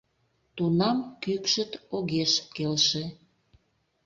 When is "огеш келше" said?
1.95-3.03